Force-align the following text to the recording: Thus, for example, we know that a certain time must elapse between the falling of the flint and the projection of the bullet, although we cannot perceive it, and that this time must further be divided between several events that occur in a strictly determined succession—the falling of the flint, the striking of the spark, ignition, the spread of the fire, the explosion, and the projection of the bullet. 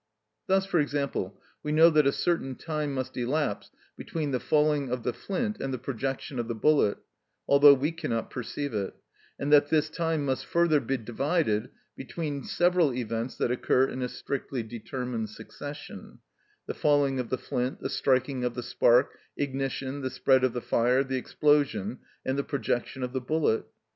Thus, 0.47 0.65
for 0.65 0.79
example, 0.79 1.39
we 1.61 1.71
know 1.71 1.91
that 1.91 2.07
a 2.07 2.11
certain 2.11 2.55
time 2.55 2.91
must 2.91 3.15
elapse 3.15 3.69
between 3.95 4.31
the 4.31 4.39
falling 4.39 4.89
of 4.91 5.03
the 5.03 5.13
flint 5.13 5.59
and 5.61 5.71
the 5.71 5.77
projection 5.77 6.39
of 6.39 6.47
the 6.47 6.55
bullet, 6.55 6.97
although 7.47 7.75
we 7.75 7.91
cannot 7.91 8.31
perceive 8.31 8.73
it, 8.73 8.95
and 9.37 9.53
that 9.53 9.69
this 9.69 9.91
time 9.91 10.25
must 10.25 10.43
further 10.43 10.79
be 10.79 10.97
divided 10.97 11.69
between 11.95 12.43
several 12.43 12.91
events 12.95 13.35
that 13.35 13.51
occur 13.51 13.87
in 13.87 14.01
a 14.01 14.09
strictly 14.09 14.63
determined 14.63 15.29
succession—the 15.29 16.73
falling 16.73 17.19
of 17.19 17.29
the 17.29 17.37
flint, 17.37 17.79
the 17.79 17.87
striking 17.87 18.43
of 18.43 18.55
the 18.55 18.63
spark, 18.63 19.11
ignition, 19.37 20.01
the 20.01 20.09
spread 20.09 20.43
of 20.43 20.53
the 20.53 20.61
fire, 20.61 21.03
the 21.03 21.17
explosion, 21.17 21.99
and 22.25 22.39
the 22.39 22.43
projection 22.43 23.03
of 23.03 23.13
the 23.13 23.21
bullet. 23.21 23.65